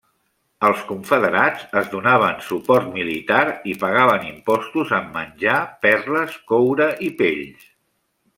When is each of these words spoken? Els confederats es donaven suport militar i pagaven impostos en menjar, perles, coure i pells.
Els 0.67 0.79
confederats 0.91 1.65
es 1.81 1.91
donaven 1.91 2.41
suport 2.45 2.89
militar 2.95 3.43
i 3.73 3.75
pagaven 3.83 4.25
impostos 4.31 4.95
en 5.01 5.13
menjar, 5.19 5.59
perles, 5.87 6.35
coure 6.55 6.91
i 7.11 7.13
pells. 7.23 7.71